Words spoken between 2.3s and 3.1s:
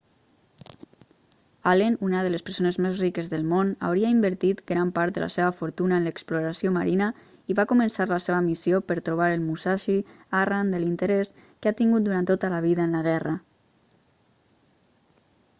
les persones més